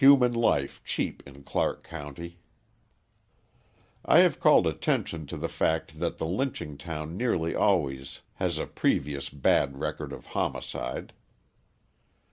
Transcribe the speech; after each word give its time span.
Human 0.01 0.33
Life 0.33 0.83
Cheap 0.83 1.21
in 1.27 1.43
Clark 1.43 1.83
County 1.83 2.39
I 4.03 4.21
have 4.21 4.39
called 4.39 4.65
attention 4.65 5.27
to 5.27 5.37
the 5.37 5.47
fact 5.47 5.99
that 5.99 6.17
the 6.17 6.25
lynching 6.25 6.75
town 6.75 7.15
nearly 7.15 7.53
always 7.53 8.21
has 8.37 8.57
a 8.57 8.65
previous 8.65 9.29
bad 9.29 9.77
record 9.77 10.11
of 10.11 10.25
homicide. 10.33 11.13